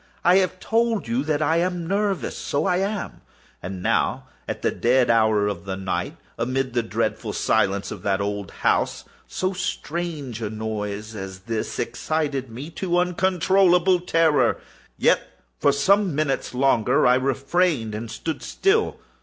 I 0.23 0.37
have 0.37 0.59
told 0.59 1.07
you 1.07 1.23
that 1.25 1.43
I 1.43 1.57
am 1.57 1.85
nervous: 1.85 2.35
so 2.35 2.65
I 2.65 2.77
am. 2.77 3.21
And 3.61 3.83
now 3.83 4.23
at 4.47 4.63
the 4.63 4.71
dead 4.71 5.11
hour 5.11 5.47
of 5.47 5.65
the 5.65 5.77
night, 5.77 6.17
amid 6.39 6.73
the 6.73 6.81
dreadful 6.81 7.33
silence 7.33 7.91
of 7.91 8.01
that 8.01 8.19
old 8.19 8.49
house, 8.65 9.05
so 9.27 9.53
strange 9.53 10.41
a 10.41 10.49
noise 10.49 11.15
as 11.15 11.41
this 11.41 11.77
excited 11.77 12.49
me 12.49 12.71
to 12.71 12.97
uncontrollable 12.97 13.99
terror. 13.99 14.57
Yet, 14.97 15.21
for 15.59 15.71
some 15.71 16.15
minutes 16.15 16.55
longer 16.55 17.05
I 17.05 17.13
refrained 17.13 17.93
and 17.93 18.09
stood 18.09 18.41
still. 18.41 18.97